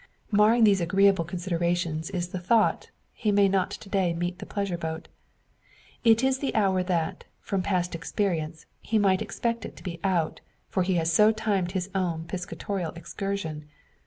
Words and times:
Marring 0.31 0.63
these 0.63 0.81
agreeable 0.81 1.23
considerations 1.23 2.09
is 2.09 2.29
the 2.29 2.39
thought, 2.39 2.89
he 3.13 3.31
may 3.31 3.47
not 3.47 3.69
to 3.69 3.87
day 3.87 4.15
meet 4.15 4.39
the 4.39 4.47
pleasure 4.47 4.75
boat. 4.75 5.07
It 6.03 6.23
is 6.23 6.39
the 6.39 6.55
hour 6.55 6.81
that, 6.81 7.25
from 7.39 7.61
past 7.61 7.93
experience, 7.93 8.65
he 8.79 8.97
might 8.97 9.21
expect 9.21 9.63
it 9.63 9.75
to 9.75 9.83
be 9.83 9.99
out 10.03 10.41
for 10.67 10.81
he 10.81 10.95
has 10.95 11.13
so 11.13 11.31
timed 11.31 11.73
his 11.73 11.91
own 11.93 12.25
piscatorial 12.25 12.93
excursion. 12.93 13.69